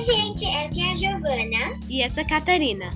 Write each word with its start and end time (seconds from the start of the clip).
gente, 0.00 0.46
essa 0.46 0.80
é 0.80 0.90
a 0.90 0.94
Giovana. 0.94 1.80
E 1.88 2.02
essa 2.02 2.20
é 2.20 2.24
a 2.24 2.26
Catarina. 2.26 2.86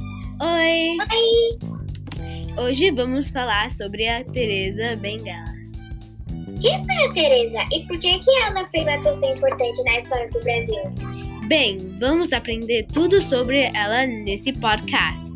Oi! 0.40 0.96
Oi! 1.12 2.64
Hoje 2.64 2.90
vamos 2.90 3.28
falar 3.28 3.70
sobre 3.70 4.08
a 4.08 4.24
Teresa 4.24 4.96
Bengala. 4.96 5.54
Quem 6.60 6.84
foi 6.86 7.04
a 7.04 7.12
Teresa 7.12 7.58
e 7.72 7.86
por 7.86 7.98
que, 7.98 8.18
que 8.18 8.30
ela 8.42 8.66
foi 8.70 8.80
uma 8.80 9.02
pessoa 9.02 9.32
importante 9.32 9.82
na 9.84 9.98
história 9.98 10.30
do 10.30 10.42
Brasil? 10.42 10.82
Bem, 11.48 11.96
vamos 12.00 12.32
aprender 12.32 12.86
tudo 12.92 13.20
sobre 13.20 13.70
ela 13.74 14.06
nesse 14.06 14.52
podcast. 14.54 15.34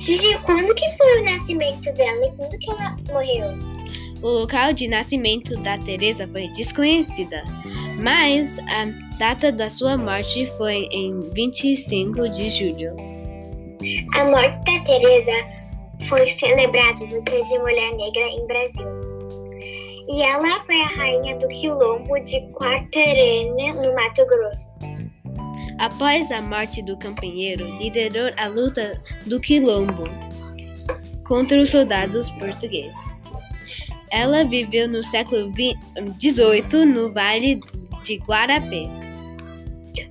Gigi, 0.00 0.36
quando 0.44 0.74
que 0.74 0.96
foi 0.96 1.20
o 1.20 1.24
nascimento 1.24 1.92
dela 1.94 2.26
e 2.26 2.36
quando 2.36 2.58
que 2.58 2.70
ela 2.70 2.96
morreu? 3.08 3.72
O 4.20 4.28
local 4.28 4.72
de 4.72 4.86
nascimento 4.86 5.56
da 5.62 5.78
Teresa 5.78 6.28
foi 6.28 6.48
desconhecida, 6.48 7.42
mas 8.00 8.58
a 8.60 8.84
data 9.18 9.52
da 9.52 9.68
sua 9.68 9.96
morte 9.96 10.46
foi 10.56 10.88
em 10.90 11.30
25 11.30 12.28
de 12.30 12.50
julho. 12.50 12.96
A 14.14 14.24
morte 14.24 14.58
da 14.64 14.84
Teresa 14.84 15.32
foi 16.08 16.28
celebrada 16.28 17.04
no 17.06 17.22
Dia 17.22 17.42
de 17.42 17.58
Mulher 17.58 17.92
Negra 17.96 18.28
em 18.28 18.46
Brasil. 18.46 18.86
E 20.08 20.22
ela 20.22 20.60
foi 20.64 20.80
a 20.80 20.88
rainha 20.88 21.38
do 21.38 21.48
quilombo 21.48 22.18
de 22.20 22.40
Quartarena, 22.52 23.72
no 23.74 23.94
Mato 23.94 24.26
Grosso. 24.26 24.74
Após 25.78 26.30
a 26.30 26.40
morte 26.40 26.82
do 26.82 26.96
campanheiro, 26.96 27.64
liderou 27.78 28.30
a 28.36 28.46
luta 28.46 29.00
do 29.26 29.40
quilombo 29.40 30.04
contra 31.24 31.60
os 31.60 31.70
soldados 31.70 32.30
portugueses. 32.30 33.18
Ela 34.10 34.44
viveu 34.44 34.88
no 34.88 35.02
século 35.02 35.50
XVIII 36.20 36.84
no 36.84 37.12
Vale 37.12 37.60
de 38.02 38.16
Guarapé. 38.16 38.84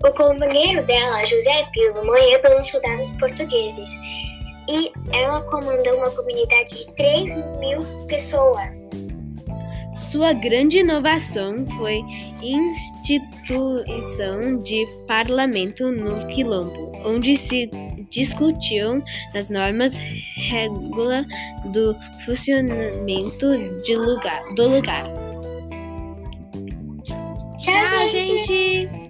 O 0.03 0.11
companheiro 0.13 0.85
dela, 0.85 1.25
José 1.25 1.65
Pilo, 1.71 2.05
morreu 2.05 2.39
pelos 2.41 2.69
soldados 2.69 3.09
portugueses 3.11 3.91
e 4.69 4.91
ela 5.15 5.41
comandou 5.41 5.97
uma 5.97 6.11
comunidade 6.11 6.69
de 6.69 6.91
3 6.93 7.37
mil 7.59 7.83
pessoas. 8.07 8.91
Sua 9.97 10.33
grande 10.33 10.79
inovação 10.79 11.65
foi 11.77 12.01
instituição 12.41 14.57
de 14.63 14.87
parlamento 15.05 15.91
no 15.91 16.25
Quilombo, 16.27 16.91
onde 17.05 17.37
se 17.37 17.69
discutiam 18.09 19.03
as 19.33 19.49
normas 19.49 19.95
regula 20.49 21.25
do 21.71 21.95
funcionamento 22.25 23.47
de 23.83 23.95
lugar, 23.95 24.41
do 24.55 24.67
lugar. 24.67 25.30
Gente. 28.11 29.00